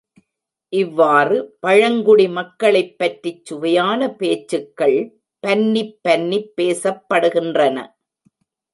இவ்வாறு 0.73 1.35
பழங்குடி 1.59 2.27
மக்களைப் 2.29 2.97
பற்றிச் 2.97 3.45
சுவையான 3.45 4.09
பேச்சுக்கள் 4.15 4.97
பன்னிப் 5.43 5.97
பன்னிப் 6.01 6.53
பேசப்படுகின்றன. 6.57 7.77